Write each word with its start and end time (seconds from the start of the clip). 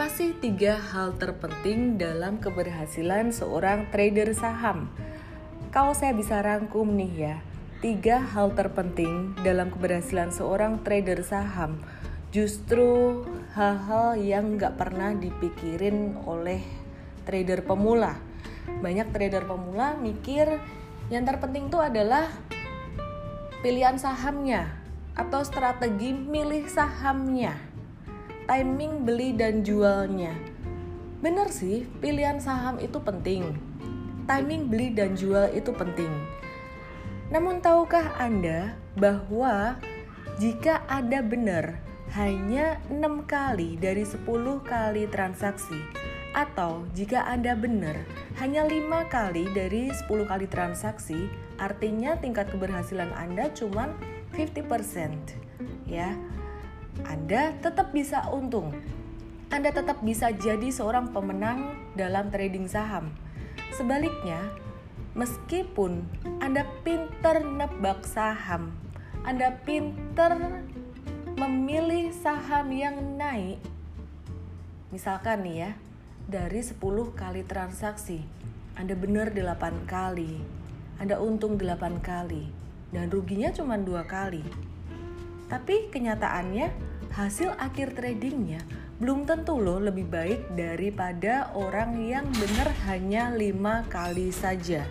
Apa 0.00 0.08
sih 0.08 0.32
tiga 0.32 0.80
hal 0.80 1.12
terpenting 1.20 2.00
dalam 2.00 2.40
keberhasilan 2.40 3.36
seorang 3.36 3.84
trader 3.92 4.32
saham? 4.32 4.88
Kalau 5.68 5.92
saya 5.92 6.16
bisa 6.16 6.40
rangkum 6.40 6.96
nih 6.96 7.12
ya, 7.12 7.36
tiga 7.84 8.16
hal 8.16 8.56
terpenting 8.56 9.36
dalam 9.44 9.68
keberhasilan 9.68 10.32
seorang 10.32 10.80
trader 10.80 11.20
saham 11.20 11.84
justru 12.32 13.20
hal-hal 13.52 14.16
yang 14.16 14.56
nggak 14.56 14.80
pernah 14.80 15.12
dipikirin 15.12 16.16
oleh 16.24 16.64
trader 17.28 17.60
pemula. 17.60 18.16
Banyak 18.80 19.12
trader 19.12 19.44
pemula 19.44 20.00
mikir 20.00 20.48
yang 21.12 21.28
terpenting 21.28 21.68
itu 21.68 21.76
adalah 21.76 22.24
pilihan 23.60 24.00
sahamnya 24.00 24.64
atau 25.12 25.44
strategi 25.44 26.16
milih 26.16 26.72
sahamnya 26.72 27.69
timing 28.50 29.06
beli 29.06 29.30
dan 29.30 29.62
jualnya. 29.62 30.34
Benar 31.22 31.54
sih, 31.54 31.86
pilihan 32.02 32.42
saham 32.42 32.82
itu 32.82 32.98
penting. 32.98 33.54
Timing 34.26 34.66
beli 34.66 34.90
dan 34.90 35.14
jual 35.14 35.54
itu 35.54 35.70
penting. 35.70 36.10
Namun 37.30 37.62
tahukah 37.62 38.18
Anda 38.18 38.74
bahwa 38.98 39.78
jika 40.42 40.82
Anda 40.90 41.22
benar 41.22 41.78
hanya 42.18 42.82
6 42.90 43.22
kali 43.30 43.78
dari 43.78 44.02
10 44.02 44.26
kali 44.66 45.06
transaksi 45.06 45.78
atau 46.34 46.90
jika 46.90 47.22
Anda 47.30 47.54
benar 47.54 48.02
hanya 48.42 48.66
5 48.66 49.14
kali 49.14 49.46
dari 49.54 49.94
10 49.94 50.26
kali 50.26 50.50
transaksi, 50.50 51.30
artinya 51.54 52.18
tingkat 52.18 52.50
keberhasilan 52.50 53.14
Anda 53.14 53.46
cuma 53.54 53.94
50%. 54.34 55.38
Ya. 55.86 56.18
Anda 57.06 57.56
tetap 57.60 57.92
bisa 57.94 58.28
untung. 58.32 58.74
Anda 59.50 59.74
tetap 59.74 60.00
bisa 60.04 60.30
jadi 60.30 60.70
seorang 60.70 61.10
pemenang 61.10 61.74
dalam 61.98 62.30
trading 62.30 62.70
saham. 62.70 63.10
Sebaliknya, 63.74 64.38
meskipun 65.18 66.06
Anda 66.38 66.66
pinter 66.86 67.42
nebak 67.42 68.06
saham, 68.06 68.70
Anda 69.26 69.58
pinter 69.66 70.62
memilih 71.34 72.12
saham 72.14 72.70
yang 72.70 73.16
naik, 73.16 73.58
misalkan 74.92 75.42
nih 75.42 75.56
ya, 75.56 75.70
dari 76.30 76.60
10 76.62 76.78
kali 77.16 77.42
transaksi, 77.42 78.22
Anda 78.78 78.94
benar 78.94 79.34
8 79.34 79.88
kali, 79.88 80.38
Anda 81.00 81.18
untung 81.18 81.56
8 81.56 81.98
kali, 82.04 82.52
dan 82.94 83.10
ruginya 83.10 83.50
cuma 83.50 83.80
dua 83.80 84.06
kali. 84.06 84.69
Tapi 85.50 85.90
kenyataannya 85.90 86.70
hasil 87.10 87.58
akhir 87.58 87.98
tradingnya 87.98 88.62
belum 89.02 89.26
tentu 89.26 89.58
loh 89.58 89.82
lebih 89.82 90.06
baik 90.06 90.54
daripada 90.54 91.50
orang 91.58 91.98
yang 92.04 92.28
benar 92.36 92.70
hanya 92.86 93.34
lima 93.34 93.82
kali 93.90 94.30
saja. 94.30 94.86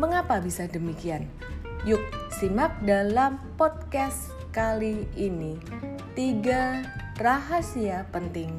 Mengapa 0.00 0.42
bisa 0.42 0.66
demikian? 0.66 1.28
Yuk 1.86 2.02
simak 2.32 2.74
dalam 2.82 3.38
podcast 3.54 4.32
kali 4.50 5.06
ini 5.14 5.60
tiga 6.16 6.82
rahasia 7.20 8.08
penting, 8.10 8.50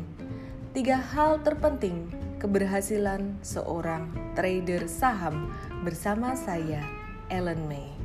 tiga 0.72 1.02
hal 1.02 1.42
terpenting 1.42 2.08
keberhasilan 2.38 3.40
seorang 3.42 4.12
trader 4.38 4.86
saham 4.86 5.50
bersama 5.82 6.38
saya, 6.38 6.84
Ellen 7.32 7.66
May. 7.66 8.03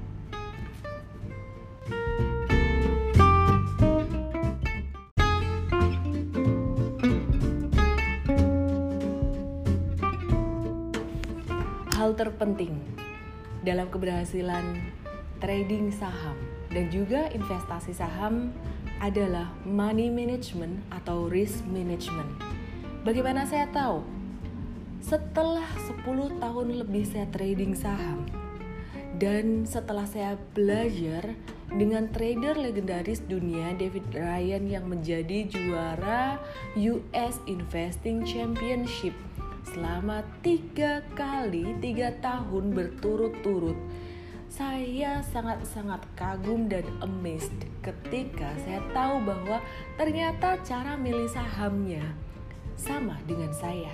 Terpenting 12.19 12.75
dalam 13.63 13.87
keberhasilan 13.87 14.83
trading 15.39 15.95
saham 15.95 16.35
dan 16.75 16.91
juga 16.91 17.31
investasi 17.31 17.95
saham 17.95 18.51
adalah 18.99 19.55
money 19.63 20.11
management 20.11 20.83
atau 20.91 21.31
risk 21.31 21.63
management. 21.71 22.27
Bagaimana 23.07 23.47
saya 23.47 23.71
tahu? 23.71 24.03
Setelah 24.99 25.65
10 26.03 26.43
tahun 26.43 26.67
lebih 26.75 27.07
saya 27.07 27.31
trading 27.31 27.79
saham 27.79 28.27
dan 29.23 29.63
setelah 29.63 30.07
saya 30.07 30.35
belajar 30.59 31.39
dengan 31.71 32.11
trader 32.11 32.59
legendaris 32.59 33.23
dunia 33.27 33.79
David 33.79 34.11
Ryan 34.11 34.65
yang 34.67 34.91
menjadi 34.91 35.47
juara 35.47 36.43
US 36.75 37.39
Investing 37.47 38.27
Championship 38.27 39.15
selama 39.75 40.25
tiga 40.41 41.05
kali 41.13 41.77
tiga 41.83 42.15
tahun 42.25 42.73
berturut-turut 42.73 43.77
saya 44.49 45.21
sangat-sangat 45.29 46.01
kagum 46.17 46.73
dan 46.73 46.83
amazed 47.05 47.69
ketika 47.85 48.49
saya 48.65 48.81
tahu 48.97 49.21
bahwa 49.21 49.61
ternyata 50.01 50.57
cara 50.65 50.97
milih 50.97 51.29
sahamnya 51.29 52.17
sama 52.79 53.21
dengan 53.29 53.53
saya. 53.53 53.93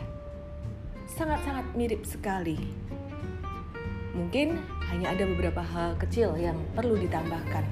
Sangat-sangat 1.10 1.66
mirip 1.74 2.06
sekali. 2.06 2.56
Mungkin 4.14 4.56
hanya 4.94 5.10
ada 5.10 5.26
beberapa 5.26 5.58
hal 5.58 5.98
kecil 5.98 6.38
yang 6.38 6.56
perlu 6.78 6.94
ditambahkan. 7.02 7.66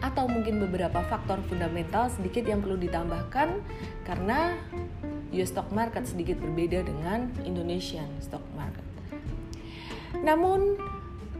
Atau 0.00 0.24
mungkin 0.24 0.64
beberapa 0.64 1.04
faktor 1.04 1.44
fundamental 1.50 2.08
sedikit 2.08 2.48
yang 2.48 2.64
perlu 2.64 2.80
ditambahkan 2.80 3.60
karena 4.08 4.56
US 5.34 5.50
stock 5.50 5.68
market 5.74 6.06
sedikit 6.06 6.38
berbeda 6.38 6.86
dengan 6.86 7.30
Indonesian 7.42 8.06
stock 8.22 8.42
market. 8.54 8.86
Namun 10.22 10.78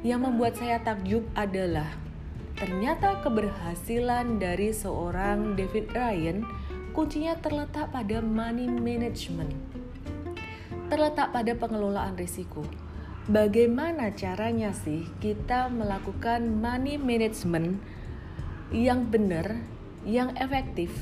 yang 0.03 0.27
membuat 0.27 0.59
saya 0.59 0.83
takjub 0.83 1.25
adalah 1.39 1.89
ternyata 2.59 3.23
keberhasilan 3.23 4.39
dari 4.39 4.71
seorang 4.75 5.55
David 5.55 5.91
Ryan 5.95 6.45
kuncinya 6.95 7.35
terletak 7.39 7.91
pada 7.91 8.23
money 8.23 8.71
management. 8.71 9.51
Terletak 10.91 11.35
pada 11.35 11.53
pengelolaan 11.59 12.15
risiko. 12.15 12.63
Bagaimana 13.25 14.13
caranya 14.13 14.77
sih 14.77 15.09
kita 15.19 15.73
melakukan 15.73 16.45
money 16.61 17.01
management 17.01 17.81
yang 18.69 19.09
benar, 19.09 19.65
yang 20.05 20.37
efektif, 20.37 20.93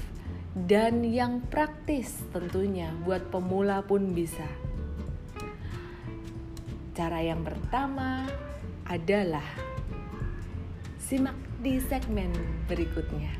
dan 0.52 1.00
yang 1.00 1.40
praktis 1.48 2.12
tentunya 2.28 2.92
buat 3.08 3.32
pemula 3.32 3.80
pun 3.80 4.12
bisa. 4.12 4.44
Cara 6.92 7.24
yang 7.24 7.40
pertama 7.40 8.28
adalah 8.84 9.44
simak 11.00 11.36
di 11.64 11.80
segmen 11.80 12.28
berikutnya. 12.68 13.32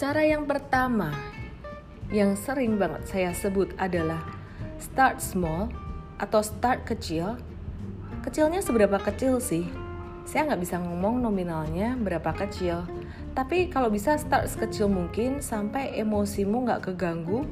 Cara 0.00 0.20
yang 0.24 0.48
pertama 0.48 1.33
yang 2.14 2.38
sering 2.38 2.78
banget 2.78 3.10
saya 3.10 3.34
sebut 3.34 3.74
adalah 3.74 4.22
start 4.78 5.18
small 5.18 5.66
atau 6.22 6.46
start 6.46 6.86
kecil. 6.86 7.34
Kecilnya 8.22 8.62
seberapa 8.62 9.02
kecil 9.02 9.42
sih? 9.42 9.66
Saya 10.22 10.46
nggak 10.46 10.62
bisa 10.62 10.78
ngomong 10.78 11.18
nominalnya 11.18 11.98
berapa 11.98 12.30
kecil. 12.38 12.86
Tapi 13.34 13.66
kalau 13.66 13.90
bisa 13.90 14.14
start 14.14 14.46
sekecil 14.46 14.86
mungkin 14.86 15.42
sampai 15.42 15.98
emosimu 15.98 16.70
nggak 16.70 16.94
keganggu. 16.94 17.42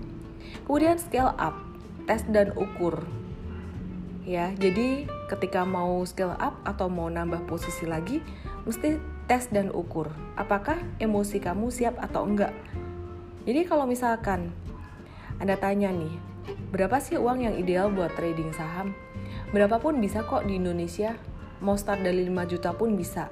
Kemudian 0.63 0.95
scale 1.03 1.35
up, 1.43 1.59
tes 2.07 2.23
dan 2.31 2.55
ukur. 2.55 3.03
Ya, 4.23 4.55
jadi 4.55 5.11
ketika 5.27 5.67
mau 5.67 6.07
scale 6.07 6.39
up 6.39 6.63
atau 6.63 6.87
mau 6.87 7.11
nambah 7.11 7.51
posisi 7.51 7.83
lagi, 7.83 8.23
mesti 8.63 9.03
tes 9.27 9.51
dan 9.51 9.75
ukur. 9.75 10.07
Apakah 10.39 10.79
emosi 11.03 11.43
kamu 11.43 11.75
siap 11.75 11.99
atau 11.99 12.31
enggak? 12.31 12.55
Jadi 13.43 13.67
kalau 13.67 13.91
misalkan 13.91 14.55
Anda 15.43 15.59
tanya 15.59 15.91
nih, 15.91 16.15
berapa 16.71 17.03
sih 17.03 17.19
uang 17.19 17.43
yang 17.43 17.55
ideal 17.59 17.91
buat 17.91 18.15
trading 18.15 18.55
saham? 18.55 18.95
Berapapun 19.51 19.99
bisa 19.99 20.23
kok 20.23 20.47
di 20.47 20.63
Indonesia, 20.63 21.19
mau 21.59 21.75
start 21.75 22.07
dari 22.07 22.23
5 22.31 22.47
juta 22.47 22.71
pun 22.71 22.95
bisa. 22.95 23.27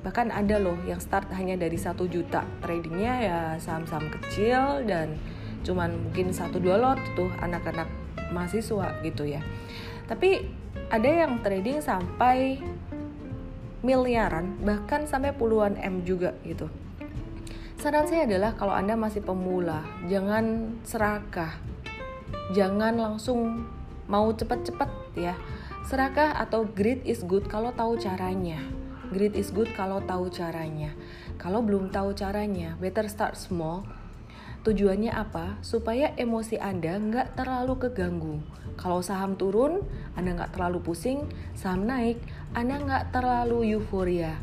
Bahkan 0.00 0.32
ada 0.32 0.56
loh 0.56 0.80
yang 0.88 0.96
start 0.96 1.28
hanya 1.36 1.60
dari 1.60 1.76
1 1.76 2.08
juta. 2.08 2.40
Tradingnya 2.64 3.14
ya 3.20 3.40
saham-saham 3.60 4.08
kecil 4.08 4.88
dan 4.88 5.20
cuman 5.60 6.08
mungkin 6.08 6.32
satu 6.32 6.56
dua 6.56 6.80
lot 6.80 6.96
tuh 7.12 7.28
anak-anak 7.44 7.84
mahasiswa 8.32 8.96
gitu 9.04 9.28
ya. 9.28 9.44
Tapi 10.08 10.48
ada 10.88 11.04
yang 11.04 11.44
trading 11.44 11.84
sampai 11.84 12.64
miliaran 13.84 14.56
bahkan 14.64 15.04
sampai 15.04 15.36
puluhan 15.36 15.76
M 15.76 16.00
juga 16.08 16.32
gitu. 16.48 16.72
Saran 17.80 18.04
saya 18.04 18.28
adalah 18.28 18.52
kalau 18.60 18.76
Anda 18.76 18.92
masih 18.92 19.24
pemula, 19.24 19.80
jangan 20.04 20.76
serakah. 20.84 21.56
jangan 22.50 22.98
langsung 22.98 23.64
mau 24.10 24.26
cepet-cepet 24.34 24.90
ya 25.14 25.38
serakah 25.86 26.34
atau 26.34 26.66
greed 26.66 26.98
is 27.06 27.22
good 27.22 27.46
kalau 27.46 27.70
tahu 27.70 27.94
caranya 27.94 28.58
greed 29.14 29.38
is 29.38 29.54
good 29.54 29.70
kalau 29.78 30.02
tahu 30.02 30.26
caranya 30.34 30.90
kalau 31.38 31.62
belum 31.62 31.94
tahu 31.94 32.10
caranya 32.10 32.74
better 32.82 33.06
start 33.06 33.38
small 33.38 33.86
Tujuannya 34.60 35.08
apa? 35.08 35.56
Supaya 35.64 36.12
emosi 36.20 36.60
Anda 36.60 37.00
nggak 37.00 37.32
terlalu 37.32 37.80
keganggu. 37.80 38.44
Kalau 38.76 39.00
saham 39.00 39.32
turun, 39.32 39.80
Anda 40.12 40.36
nggak 40.36 40.52
terlalu 40.52 40.84
pusing. 40.84 41.24
Saham 41.56 41.88
naik, 41.88 42.20
Anda 42.52 42.76
nggak 42.76 43.08
terlalu 43.08 43.72
euforia. 43.72 44.36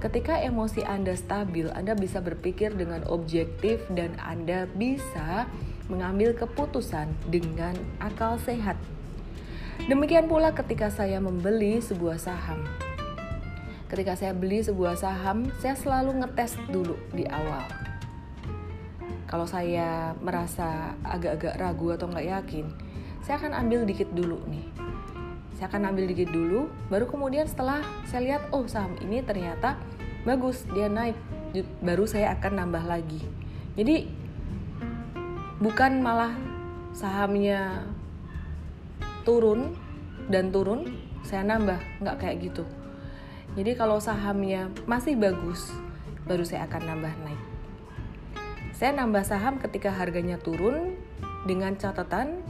Ketika 0.00 0.40
emosi 0.40 0.80
Anda 0.80 1.12
stabil, 1.12 1.68
Anda 1.76 1.92
bisa 1.92 2.24
berpikir 2.24 2.72
dengan 2.72 3.04
objektif 3.04 3.84
dan 3.92 4.16
Anda 4.16 4.64
bisa 4.72 5.44
mengambil 5.92 6.32
keputusan 6.32 7.12
dengan 7.28 7.76
akal 8.00 8.40
sehat. 8.40 8.80
Demikian 9.86 10.24
pula 10.24 10.56
ketika 10.56 10.88
saya 10.88 11.20
membeli 11.20 11.84
sebuah 11.84 12.16
saham. 12.16 12.64
Ketika 13.92 14.16
saya 14.16 14.32
beli 14.32 14.64
sebuah 14.64 14.96
saham, 14.96 15.52
saya 15.60 15.76
selalu 15.76 16.24
ngetes 16.24 16.56
dulu 16.72 16.96
di 17.12 17.28
awal 17.28 17.90
kalau 19.30 19.46
saya 19.46 20.10
merasa 20.18 20.98
agak-agak 21.06 21.54
ragu 21.54 21.94
atau 21.94 22.10
nggak 22.10 22.26
yakin, 22.26 22.66
saya 23.22 23.38
akan 23.38 23.62
ambil 23.62 23.86
dikit 23.86 24.10
dulu 24.10 24.42
nih. 24.50 24.89
Saya 25.60 25.76
akan 25.76 25.92
ambil 25.92 26.08
dikit 26.08 26.32
dulu, 26.32 26.72
baru 26.88 27.04
kemudian 27.04 27.44
setelah 27.44 27.84
saya 28.08 28.24
lihat, 28.24 28.48
oh 28.48 28.64
saham 28.64 28.96
ini 29.04 29.20
ternyata 29.20 29.76
bagus, 30.24 30.64
dia 30.72 30.88
naik, 30.88 31.20
baru 31.84 32.08
saya 32.08 32.32
akan 32.32 32.64
nambah 32.64 32.88
lagi. 32.88 33.20
Jadi 33.76 34.08
bukan 35.60 36.00
malah 36.00 36.32
sahamnya 36.96 37.84
turun 39.28 39.76
dan 40.32 40.48
turun, 40.48 40.96
saya 41.28 41.44
nambah, 41.44 41.76
nggak 42.00 42.16
kayak 42.16 42.40
gitu. 42.40 42.64
Jadi 43.52 43.76
kalau 43.76 44.00
sahamnya 44.00 44.72
masih 44.88 45.12
bagus, 45.12 45.76
baru 46.24 46.40
saya 46.40 46.64
akan 46.72 46.88
nambah 46.88 47.12
naik. 47.20 47.42
Saya 48.72 48.96
nambah 48.96 49.28
saham 49.28 49.60
ketika 49.60 49.92
harganya 49.92 50.40
turun 50.40 50.96
dengan 51.44 51.76
catatan 51.76 52.40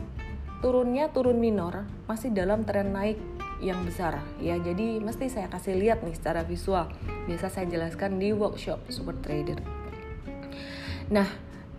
turunnya 0.61 1.09
turun 1.09 1.41
minor 1.41 1.89
masih 2.05 2.33
dalam 2.33 2.65
tren 2.69 2.93
naik 2.93 3.17
yang 3.61 3.81
besar. 3.85 4.21
Ya 4.41 4.57
jadi 4.57 5.01
mesti 5.01 5.29
saya 5.29 5.49
kasih 5.49 5.77
lihat 5.77 6.05
nih 6.05 6.17
secara 6.17 6.45
visual. 6.45 6.89
Biasa 7.29 7.53
saya 7.53 7.67
jelaskan 7.69 8.21
di 8.21 8.33
workshop 8.33 8.89
super 8.93 9.17
trader. 9.21 9.61
Nah 11.13 11.29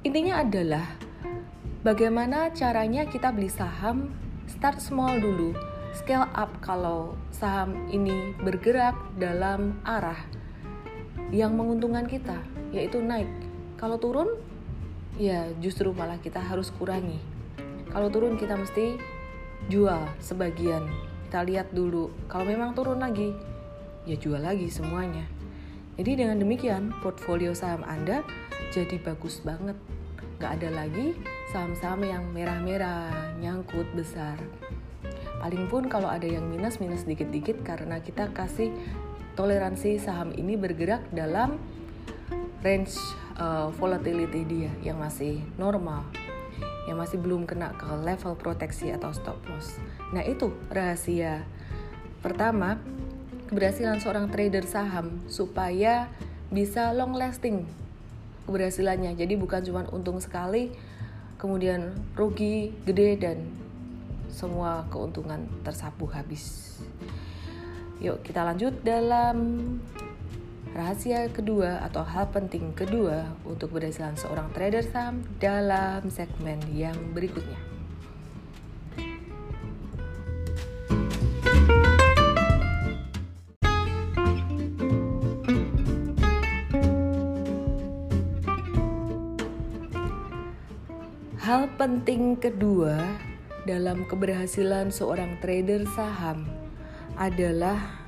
intinya 0.02 0.42
adalah 0.42 0.86
bagaimana 1.86 2.50
caranya 2.54 3.06
kita 3.06 3.30
beli 3.34 3.50
saham 3.50 4.14
start 4.50 4.82
small 4.82 5.18
dulu 5.18 5.54
scale 5.94 6.30
up 6.34 6.50
kalau 6.64 7.18
saham 7.30 7.76
ini 7.92 8.34
bergerak 8.42 8.96
dalam 9.20 9.78
arah 9.86 10.18
yang 11.32 11.56
menguntungkan 11.56 12.10
kita 12.10 12.38
yaitu 12.72 13.00
naik. 13.04 13.28
Kalau 13.76 13.98
turun, 13.98 14.30
ya 15.18 15.50
justru 15.58 15.90
malah 15.92 16.22
kita 16.22 16.38
harus 16.38 16.70
kurangi. 16.78 17.31
Kalau 17.92 18.08
turun 18.08 18.40
kita 18.40 18.56
mesti 18.56 18.96
jual 19.68 20.08
sebagian. 20.24 20.88
Kita 21.28 21.44
lihat 21.44 21.76
dulu. 21.76 22.12
Kalau 22.32 22.48
memang 22.48 22.72
turun 22.72 23.04
lagi, 23.04 23.36
ya 24.08 24.16
jual 24.16 24.40
lagi 24.40 24.72
semuanya. 24.72 25.28
Jadi 26.00 26.24
dengan 26.24 26.40
demikian 26.40 26.96
portfolio 27.04 27.52
saham 27.52 27.84
Anda 27.84 28.24
jadi 28.72 28.96
bagus 29.04 29.44
banget. 29.44 29.76
Gak 30.40 30.64
ada 30.64 30.74
lagi 30.74 31.14
saham-saham 31.54 32.02
yang 32.02 32.24
merah-merah, 32.32 33.38
nyangkut 33.38 33.86
besar. 33.94 34.40
Paling 35.44 35.68
pun 35.68 35.86
kalau 35.92 36.08
ada 36.08 36.26
yang 36.26 36.48
minus-minus 36.48 37.06
dikit-dikit 37.06 37.62
karena 37.62 38.00
kita 38.02 38.32
kasih 38.32 38.72
toleransi 39.36 40.00
saham 40.00 40.34
ini 40.34 40.58
bergerak 40.58 41.06
dalam 41.14 41.60
range 42.62 42.94
uh, 43.38 43.74
volatility 43.74 44.46
dia 44.46 44.72
yang 44.86 45.02
masih 45.02 45.42
normal 45.58 46.06
yang 46.90 46.98
masih 46.98 47.22
belum 47.22 47.46
kena 47.46 47.74
ke 47.78 47.86
level 48.02 48.34
proteksi 48.38 48.90
atau 48.90 49.14
stop 49.14 49.38
loss. 49.50 49.78
Nah, 50.16 50.26
itu 50.26 50.50
rahasia 50.74 51.46
pertama 52.22 52.82
keberhasilan 53.50 54.00
seorang 54.00 54.32
trader 54.32 54.66
saham 54.66 55.22
supaya 55.28 56.08
bisa 56.50 56.96
long 56.96 57.14
lasting 57.14 57.68
keberhasilannya. 58.48 59.14
Jadi 59.16 59.34
bukan 59.38 59.62
cuma 59.64 59.86
untung 59.92 60.18
sekali 60.24 60.74
kemudian 61.42 61.98
rugi 62.14 62.70
gede 62.86 63.18
dan 63.18 63.38
semua 64.32 64.88
keuntungan 64.88 65.46
tersapu 65.66 66.08
habis. 66.10 66.78
Yuk 68.02 68.24
kita 68.26 68.42
lanjut 68.42 68.82
dalam 68.82 69.38
Rahasia 70.72 71.26
kedua 71.34 71.82
atau 71.82 72.06
hal 72.06 72.30
penting 72.30 72.72
kedua 72.78 73.34
untuk 73.44 73.74
keberhasilan 73.74 74.14
seorang 74.14 74.54
trader 74.54 74.86
saham 74.86 75.26
dalam 75.42 76.06
segmen 76.14 76.62
yang 76.70 76.96
berikutnya. 77.18 77.58
Hal 91.42 91.68
penting 91.76 92.40
kedua 92.40 92.96
dalam 93.68 94.08
keberhasilan 94.08 94.88
seorang 94.94 95.36
trader 95.44 95.84
saham 95.92 96.48
adalah 97.20 98.02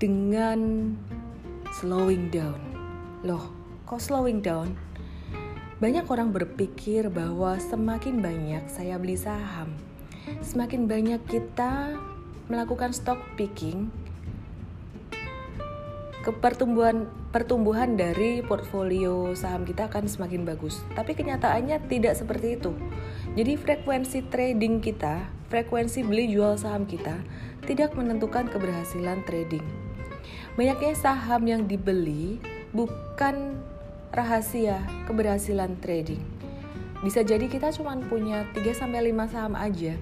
dengan 0.00 0.94
slowing 1.74 2.30
down. 2.30 2.62
Loh, 3.26 3.50
kok 3.82 3.98
slowing 3.98 4.38
down? 4.38 4.78
Banyak 5.82 6.06
orang 6.06 6.30
berpikir 6.30 7.10
bahwa 7.10 7.58
semakin 7.58 8.22
banyak 8.22 8.70
saya 8.70 8.94
beli 8.94 9.18
saham, 9.18 9.74
semakin 10.38 10.86
banyak 10.86 11.18
kita 11.26 11.98
melakukan 12.46 12.94
stock 12.94 13.18
picking, 13.34 13.90
ke 16.22 16.30
pertumbuhan 16.30 17.10
pertumbuhan 17.34 17.98
dari 17.98 18.38
portfolio 18.40 19.34
saham 19.34 19.66
kita 19.66 19.90
akan 19.90 20.06
semakin 20.06 20.46
bagus. 20.46 20.78
Tapi 20.94 21.18
kenyataannya 21.18 21.90
tidak 21.90 22.14
seperti 22.14 22.54
itu. 22.54 22.70
Jadi 23.34 23.58
frekuensi 23.58 24.30
trading 24.30 24.78
kita, 24.78 25.26
frekuensi 25.50 26.06
beli 26.06 26.30
jual 26.30 26.54
saham 26.54 26.86
kita 26.86 27.18
tidak 27.66 27.98
menentukan 27.98 28.46
keberhasilan 28.46 29.26
trading. 29.26 29.93
Banyaknya 30.54 30.94
saham 30.94 31.50
yang 31.50 31.66
dibeli 31.66 32.38
bukan 32.70 33.58
rahasia 34.14 34.86
keberhasilan 35.10 35.74
trading. 35.82 36.22
Bisa 37.02 37.26
jadi 37.26 37.50
kita 37.50 37.74
cuma 37.74 37.98
punya 38.06 38.46
3 38.54 38.62
sampai 38.70 39.10
5 39.10 39.34
saham 39.34 39.58
aja. 39.58 39.98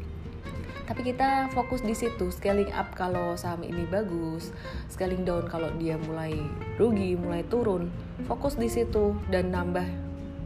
Tapi 0.85 1.09
kita 1.09 1.49
fokus 1.57 1.81
di 1.81 1.97
situ, 1.97 2.29
scaling 2.29 2.69
up 2.77 2.93
kalau 2.93 3.33
saham 3.33 3.65
ini 3.65 3.89
bagus, 3.89 4.53
scaling 4.93 5.25
down 5.25 5.49
kalau 5.49 5.73
dia 5.81 5.97
mulai 5.97 6.37
rugi, 6.77 7.17
mulai 7.17 7.49
turun. 7.49 7.89
Fokus 8.29 8.61
di 8.61 8.69
situ 8.69 9.17
dan 9.33 9.57
nambah 9.57 10.02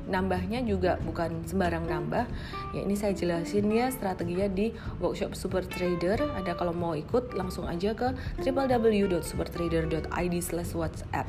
nambahnya 0.07 0.63
juga 0.63 0.99
bukan 1.03 1.43
sembarang 1.47 1.85
nambah. 1.87 2.25
Ya 2.73 2.81
ini 2.87 2.95
saya 2.95 3.13
jelasin 3.13 3.71
ya 3.71 3.91
strateginya 3.91 4.47
di 4.47 4.73
workshop 5.03 5.35
super 5.35 5.67
trader. 5.67 6.23
Ada 6.39 6.55
kalau 6.55 6.73
mau 6.73 6.95
ikut 6.95 7.35
langsung 7.35 7.67
aja 7.67 7.93
ke 7.93 8.15
www.supertrader.id 8.43 10.35
slash 10.43 10.73
whatsapp. 10.79 11.27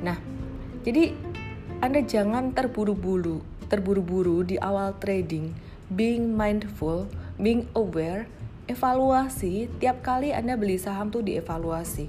Nah 0.00 0.16
jadi 0.86 1.12
anda 1.82 2.00
jangan 2.00 2.54
terburu-buru 2.54 3.42
terburu-buru 3.70 4.42
di 4.46 4.56
awal 4.58 4.94
trading. 4.98 5.54
Being 5.90 6.38
mindful 6.38 7.10
being 7.40 7.66
aware 7.74 8.30
evaluasi. 8.70 9.66
Tiap 9.82 10.06
kali 10.06 10.30
anda 10.30 10.54
beli 10.54 10.78
saham 10.78 11.10
tuh 11.10 11.26
dievaluasi. 11.26 12.06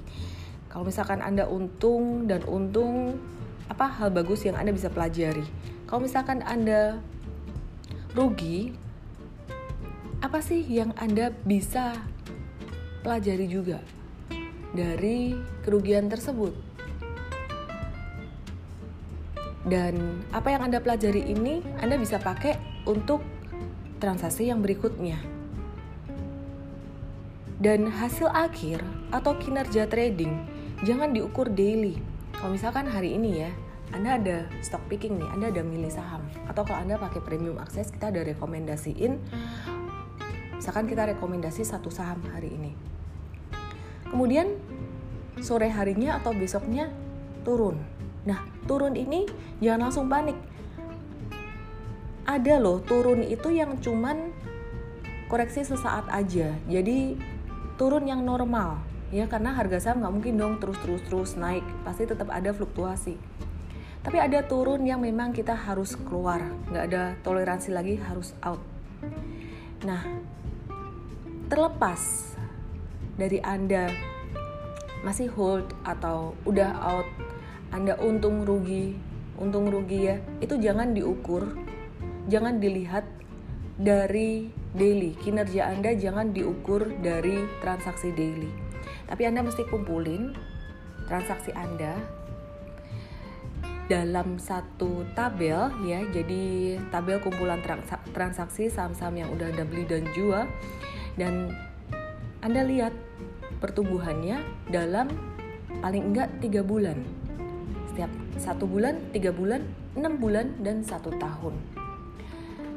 Kalau 0.70 0.86
misalkan 0.86 1.18
anda 1.20 1.50
untung 1.50 2.30
dan 2.30 2.46
untung 2.46 3.18
apa 3.66 3.88
hal 3.88 4.12
bagus 4.12 4.44
yang 4.44 4.54
anda 4.54 4.68
bisa 4.68 4.92
pelajari 4.92 5.44
kalau 5.92 6.08
misalkan 6.08 6.40
Anda 6.48 7.04
rugi, 8.16 8.72
apa 10.24 10.40
sih 10.40 10.64
yang 10.64 10.96
Anda 10.96 11.28
bisa 11.44 11.92
pelajari 13.04 13.44
juga 13.44 13.76
dari 14.72 15.36
kerugian 15.60 16.08
tersebut? 16.08 16.56
Dan 19.68 20.24
apa 20.32 20.56
yang 20.56 20.64
Anda 20.64 20.80
pelajari 20.80 21.28
ini 21.28 21.60
Anda 21.84 22.00
bisa 22.00 22.16
pakai 22.16 22.56
untuk 22.88 23.20
transaksi 24.00 24.48
yang 24.48 24.64
berikutnya. 24.64 25.20
Dan 27.60 27.92
hasil 27.92 28.32
akhir 28.32 28.80
atau 29.12 29.36
kinerja 29.36 29.84
trading 29.92 30.40
jangan 30.88 31.12
diukur 31.12 31.52
daily. 31.52 32.00
Kalau 32.32 32.56
misalkan 32.56 32.88
hari 32.88 33.12
ini 33.12 33.44
ya, 33.44 33.52
Anda 33.92 34.16
ada 34.16 34.36
stock 34.64 34.80
picking 34.88 35.20
nih, 35.20 35.28
Anda 35.36 35.46
ada 35.52 35.62
milih 35.62 35.92
saham 35.92 36.24
atau 36.48 36.64
kalau 36.64 36.80
Anda 36.80 36.96
pakai 36.96 37.20
premium 37.20 37.60
akses 37.60 37.92
kita 37.92 38.08
ada 38.08 38.24
rekomendasiin 38.24 39.20
misalkan 40.56 40.88
kita 40.88 41.12
rekomendasi 41.12 41.62
satu 41.62 41.92
saham 41.92 42.24
hari 42.32 42.56
ini. 42.56 42.72
Kemudian 44.08 44.56
sore 45.44 45.68
harinya 45.68 46.16
atau 46.16 46.32
besoknya 46.32 46.88
turun. 47.44 47.76
Nah, 48.24 48.40
turun 48.64 48.96
ini 48.96 49.28
jangan 49.60 49.88
langsung 49.88 50.06
panik. 50.08 50.38
Ada 52.24 52.62
loh 52.62 52.80
turun 52.80 53.26
itu 53.26 53.52
yang 53.52 53.76
cuman 53.82 54.32
koreksi 55.26 55.66
sesaat 55.66 56.08
aja. 56.08 56.54
Jadi 56.70 57.18
turun 57.76 58.06
yang 58.06 58.22
normal 58.22 58.78
ya 59.12 59.28
karena 59.28 59.52
harga 59.52 59.76
saham 59.76 60.00
nggak 60.00 60.14
mungkin 60.14 60.34
dong 60.40 60.54
terus 60.56 60.80
terus 60.80 61.02
terus 61.04 61.30
naik 61.36 61.60
pasti 61.84 62.08
tetap 62.08 62.32
ada 62.32 62.48
fluktuasi 62.56 63.20
tapi 64.02 64.18
ada 64.18 64.42
turun 64.42 64.82
yang 64.82 65.02
memang 65.02 65.30
kita 65.30 65.54
harus 65.54 65.94
keluar. 65.94 66.42
Nggak 66.70 66.84
ada 66.90 67.02
toleransi 67.22 67.70
lagi 67.70 67.94
harus 68.02 68.34
out. 68.42 68.62
Nah 69.86 70.02
terlepas 71.46 72.34
dari 73.14 73.38
anda 73.42 73.90
masih 75.06 75.30
hold 75.34 75.70
atau 75.82 76.34
udah 76.46 76.70
out 76.82 77.08
anda 77.74 77.98
untung 77.98 78.46
rugi 78.46 78.94
untung 79.36 79.66
rugi 79.68 80.06
ya 80.06 80.16
itu 80.38 80.54
jangan 80.62 80.94
diukur 80.94 81.58
jangan 82.30 82.62
dilihat 82.62 83.02
dari 83.82 84.52
daily. 84.72 85.16
Kinerja 85.18 85.72
anda 85.72 85.92
jangan 85.96 86.32
diukur 86.32 86.86
dari 87.00 87.44
transaksi 87.60 88.12
daily. 88.14 88.48
Tapi 89.08 89.22
anda 89.28 89.44
mesti 89.44 89.66
kumpulin 89.68 90.32
transaksi 91.10 91.52
anda 91.52 91.98
dalam 93.90 94.38
satu 94.38 95.06
tabel 95.14 95.70
ya. 95.86 96.00
Jadi 96.10 96.76
tabel 96.90 97.18
kumpulan 97.18 97.58
transaksi 98.12 98.70
saham-saham 98.70 99.26
yang 99.26 99.28
udah 99.34 99.50
anda 99.50 99.64
beli 99.66 99.86
dan 99.86 100.06
jual. 100.14 100.46
Dan 101.18 101.52
anda 102.42 102.62
lihat 102.66 102.94
pertumbuhannya 103.62 104.42
dalam 104.70 105.10
paling 105.82 106.14
enggak 106.14 106.28
tiga 106.42 106.62
bulan. 106.66 106.98
Setiap 107.92 108.10
satu 108.40 108.64
bulan 108.64 108.98
tiga 109.12 109.30
bulan 109.30 109.62
enam 109.94 110.16
bulan 110.16 110.56
dan 110.64 110.80
satu 110.80 111.12
tahun. 111.20 111.54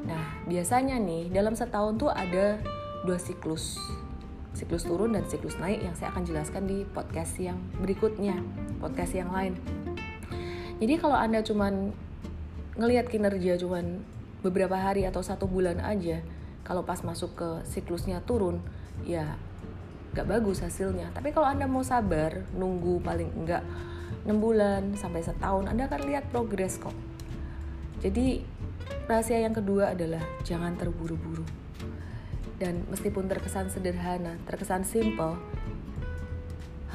Nah 0.05 0.45
biasanya 0.45 0.99
nih 1.01 1.33
dalam 1.33 1.57
setahun 1.57 1.97
tuh 1.97 2.11
ada 2.11 2.59
dua 3.07 3.17
siklus. 3.17 3.79
Siklus 4.55 4.87
turun 4.87 5.11
dan 5.11 5.27
siklus 5.27 5.59
naik 5.59 5.83
yang 5.83 5.95
saya 5.99 6.15
akan 6.15 6.23
jelaskan 6.23 6.63
di 6.63 6.87
podcast 6.87 7.35
yang 7.43 7.59
berikutnya 7.83 8.39
podcast 8.79 9.11
yang 9.11 9.27
lain 9.27 9.51
jadi 10.81 10.99
kalau 10.99 11.15
anda 11.15 11.39
cuman 11.39 11.95
ngelihat 12.75 13.07
kinerja 13.07 13.55
cuman 13.55 14.03
beberapa 14.43 14.75
hari 14.75 15.07
atau 15.07 15.23
satu 15.23 15.47
bulan 15.47 15.79
aja 15.79 16.19
kalau 16.67 16.83
pas 16.83 16.99
masuk 17.01 17.31
ke 17.37 17.49
siklusnya 17.65 18.19
turun 18.25 18.59
ya 19.07 19.39
nggak 20.15 20.27
bagus 20.31 20.63
hasilnya. 20.63 21.11
Tapi 21.11 21.35
kalau 21.35 21.47
anda 21.47 21.67
mau 21.67 21.83
sabar 21.83 22.47
nunggu 22.55 23.03
paling 23.03 23.31
enggak 23.35 23.63
6 24.23 24.31
bulan 24.39 24.95
sampai 24.95 25.21
setahun 25.23 25.67
anda 25.67 25.91
akan 25.91 26.01
lihat 26.07 26.31
progres 26.31 26.79
kok. 26.79 26.95
Jadi 27.99 28.43
rahasia 29.11 29.43
yang 29.43 29.51
kedua 29.51 29.91
adalah 29.91 30.23
jangan 30.47 30.75
terburu-buru. 30.79 31.43
Dan 32.55 32.87
meskipun 32.87 33.27
terkesan 33.27 33.67
sederhana 33.67 34.39
terkesan 34.47 34.87
simple 34.87 35.35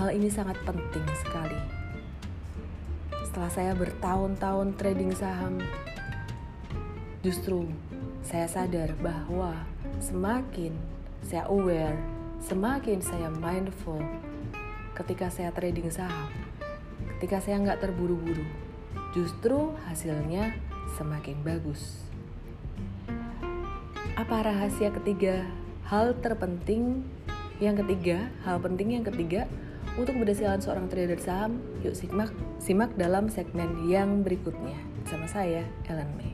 hal 0.01 0.09
ini 0.09 0.33
sangat 0.33 0.57
penting 0.65 1.05
sekali 1.21 1.80
setelah 3.31 3.55
saya 3.55 3.73
bertahun-tahun 3.79 4.75
trading 4.75 5.15
saham, 5.15 5.63
justru 7.23 7.71
saya 8.27 8.51
sadar 8.51 8.91
bahwa 8.99 9.55
semakin 10.03 10.75
saya 11.23 11.47
aware, 11.47 11.95
semakin 12.43 12.99
saya 12.99 13.31
mindful 13.31 14.03
ketika 14.99 15.31
saya 15.31 15.55
trading 15.55 15.87
saham, 15.95 16.27
ketika 17.23 17.39
saya 17.39 17.63
nggak 17.63 17.79
terburu-buru, 17.79 18.43
justru 19.15 19.79
hasilnya 19.87 20.59
semakin 20.99 21.39
bagus. 21.47 22.03
Apa 24.19 24.43
rahasia 24.43 24.91
ketiga? 24.91 25.47
Hal 25.87 26.19
terpenting 26.19 27.07
yang 27.63 27.79
ketiga, 27.79 28.27
hal 28.43 28.59
penting 28.59 28.99
yang 28.99 29.07
ketiga 29.07 29.47
untuk 29.99 30.19
keberhasilan 30.19 30.63
seorang 30.63 30.87
trader 30.87 31.19
saham, 31.19 31.59
yuk 31.83 31.97
simak, 31.97 32.31
simak 32.63 32.93
dalam 32.95 33.27
segmen 33.27 33.89
yang 33.91 34.23
berikutnya. 34.23 34.79
Bersama 35.03 35.27
saya, 35.27 35.65
Ellen 35.89 36.11
May. 36.15 36.31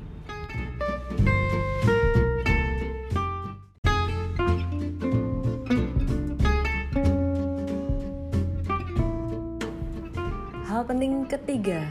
Hal 10.66 10.84
penting 10.84 11.24
ketiga 11.24 11.88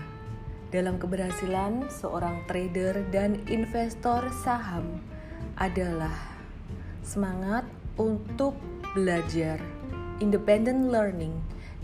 dalam 0.70 1.02
keberhasilan 1.02 1.90
seorang 1.90 2.46
trader 2.46 3.02
dan 3.10 3.42
investor 3.50 4.30
saham 4.46 5.02
adalah 5.58 6.14
semangat 7.02 7.66
untuk 7.98 8.54
belajar, 8.94 9.58
independent 10.20 10.92
learning, 10.92 11.36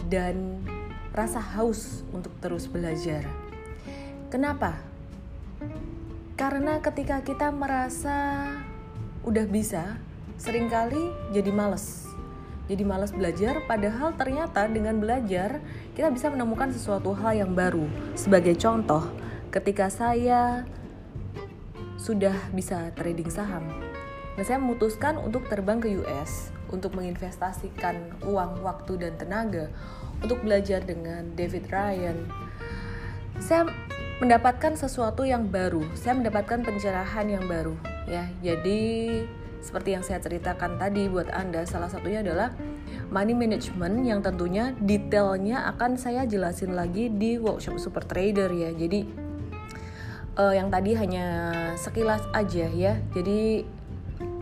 dan 0.07 0.63
rasa 1.11 1.43
haus 1.43 2.07
untuk 2.15 2.31
terus 2.39 2.65
belajar. 2.65 3.27
Kenapa? 4.31 4.79
Karena 6.39 6.79
ketika 6.79 7.19
kita 7.21 7.51
merasa 7.51 8.47
udah 9.27 9.45
bisa, 9.45 9.99
sering 10.39 10.71
kali 10.71 11.11
jadi 11.35 11.51
males. 11.51 12.07
Jadi 12.71 12.87
males 12.87 13.11
belajar, 13.11 13.59
padahal 13.67 14.15
ternyata 14.15 14.63
dengan 14.71 14.95
belajar 14.97 15.59
kita 15.91 16.07
bisa 16.07 16.31
menemukan 16.31 16.71
sesuatu 16.71 17.11
hal 17.11 17.35
yang 17.35 17.51
baru. 17.51 17.83
Sebagai 18.15 18.55
contoh, 18.55 19.11
ketika 19.51 19.91
saya 19.91 20.63
sudah 21.99 22.33
bisa 22.55 22.89
trading 22.95 23.27
saham, 23.27 23.67
dan 24.39 24.43
saya 24.47 24.57
memutuskan 24.63 25.19
untuk 25.19 25.45
terbang 25.51 25.83
ke 25.83 25.91
US 25.99 26.55
untuk 26.71 26.95
menginvestasikan 26.97 28.23
uang, 28.25 28.65
waktu, 28.65 28.97
dan 28.97 29.13
tenaga 29.19 29.69
untuk 30.23 30.41
belajar 30.41 30.81
dengan 30.81 31.35
David 31.37 31.67
Ryan. 31.69 32.17
Saya 33.37 33.67
mendapatkan 34.23 34.77
sesuatu 34.77 35.25
yang 35.27 35.49
baru, 35.49 35.85
saya 35.97 36.17
mendapatkan 36.17 36.61
pencerahan 36.61 37.27
yang 37.27 37.45
baru, 37.45 37.75
ya. 38.05 38.29
Jadi 38.41 38.81
seperti 39.61 39.93
yang 39.93 40.01
saya 40.01 40.17
ceritakan 40.17 40.81
tadi 40.81 41.05
buat 41.05 41.29
Anda, 41.29 41.69
salah 41.69 41.85
satunya 41.85 42.25
adalah 42.25 42.53
money 43.13 43.37
management 43.37 44.01
yang 44.09 44.25
tentunya 44.25 44.73
detailnya 44.81 45.69
akan 45.77 46.01
saya 46.01 46.25
jelasin 46.25 46.73
lagi 46.73 47.13
di 47.13 47.37
workshop 47.37 47.77
super 47.77 48.01
trader 48.01 48.49
ya. 48.49 48.73
Jadi 48.73 49.05
uh, 50.41 50.53
yang 50.57 50.73
tadi 50.73 50.97
hanya 50.97 51.25
sekilas 51.77 52.25
aja 52.33 52.67
ya. 52.73 52.97
Jadi 53.13 53.65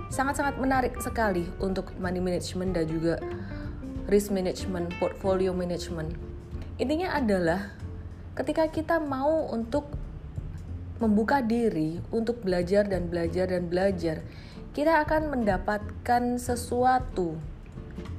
sangat-sangat 0.10 0.58
menarik 0.58 0.98
sekali 0.98 1.46
untuk 1.62 1.94
money 2.02 2.22
management 2.22 2.74
dan 2.74 2.86
juga 2.90 3.16
risk 4.10 4.34
management, 4.34 4.90
portfolio 4.98 5.54
management. 5.54 6.18
Intinya 6.82 7.14
adalah 7.14 7.78
ketika 8.34 8.66
kita 8.74 8.98
mau 8.98 9.46
untuk 9.54 9.86
membuka 11.00 11.40
diri 11.40 12.02
untuk 12.12 12.44
belajar 12.44 12.90
dan 12.90 13.08
belajar 13.08 13.48
dan 13.54 13.70
belajar, 13.70 14.26
kita 14.74 15.06
akan 15.06 15.32
mendapatkan 15.32 16.24
sesuatu. 16.42 17.38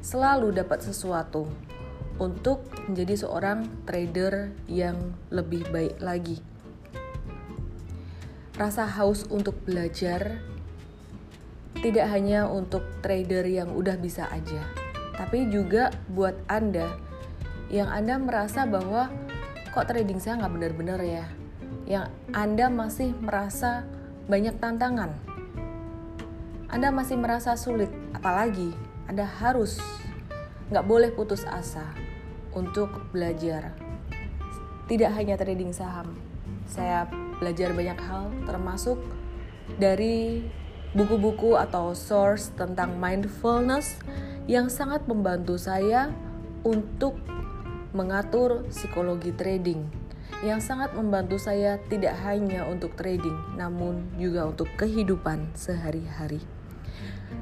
Selalu 0.00 0.56
dapat 0.56 0.80
sesuatu 0.80 1.44
untuk 2.20 2.64
menjadi 2.88 3.24
seorang 3.26 3.68
trader 3.84 4.52
yang 4.68 4.96
lebih 5.32 5.64
baik 5.72 5.96
lagi. 6.00 6.40
Rasa 8.56 8.84
haus 8.84 9.24
untuk 9.32 9.56
belajar 9.64 10.40
tidak 11.78 12.10
hanya 12.10 12.50
untuk 12.50 12.82
trader 13.00 13.46
yang 13.46 13.70
udah 13.70 13.94
bisa 13.94 14.26
aja, 14.34 14.66
tapi 15.14 15.46
juga 15.46 15.94
buat 16.10 16.34
Anda 16.50 16.90
yang 17.70 17.86
Anda 17.86 18.18
merasa 18.18 18.66
bahwa 18.66 19.06
kok 19.70 19.86
trading 19.86 20.18
saya 20.18 20.42
nggak 20.42 20.54
benar-benar 20.58 21.00
ya, 21.00 21.26
yang 21.86 22.10
Anda 22.34 22.66
masih 22.66 23.14
merasa 23.14 23.86
banyak 24.26 24.58
tantangan, 24.58 25.14
Anda 26.66 26.90
masih 26.90 27.16
merasa 27.16 27.54
sulit, 27.54 27.88
apalagi 28.12 28.74
Anda 29.06 29.24
harus 29.24 29.78
nggak 30.74 30.86
boleh 30.86 31.10
putus 31.14 31.46
asa 31.46 31.86
untuk 32.50 32.90
belajar. 33.14 33.74
Tidak 34.90 35.10
hanya 35.14 35.38
trading 35.38 35.70
saham, 35.70 36.18
saya 36.66 37.06
belajar 37.38 37.70
banyak 37.70 37.98
hal 38.02 38.34
termasuk 38.42 38.98
dari 39.78 40.42
buku-buku 40.96 41.54
atau 41.54 41.94
source 41.94 42.50
tentang 42.58 42.98
mindfulness 42.98 43.98
yang 44.50 44.66
sangat 44.66 45.06
membantu 45.06 45.54
saya 45.60 46.10
untuk 46.66 47.18
mengatur 47.94 48.66
psikologi 48.70 49.34
trading. 49.34 50.00
yang 50.40 50.62
sangat 50.62 50.96
membantu 50.96 51.36
saya 51.36 51.76
tidak 51.92 52.16
hanya 52.24 52.64
untuk 52.64 52.96
trading, 52.96 53.36
namun 53.60 54.08
juga 54.16 54.48
untuk 54.48 54.72
kehidupan 54.80 55.52
sehari-hari. 55.52 56.40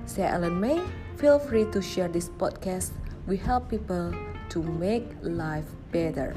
Saya 0.02 0.34
Ellen 0.34 0.58
May, 0.58 0.82
feel 1.14 1.38
free 1.38 1.68
to 1.70 1.78
share 1.78 2.10
this 2.10 2.26
podcast. 2.26 2.90
We 3.30 3.38
help 3.38 3.70
people 3.70 4.10
to 4.50 4.58
make 4.64 5.14
life 5.22 5.68
better. 5.94 6.34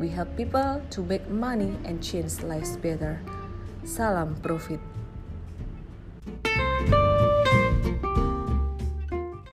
We 0.00 0.08
help 0.08 0.34
people 0.40 0.80
to 0.88 1.00
make 1.04 1.28
money 1.28 1.76
and 1.84 2.00
change 2.00 2.40
lives 2.40 2.80
better. 2.80 3.20
Salam 3.84 4.38
profit. 4.40 4.91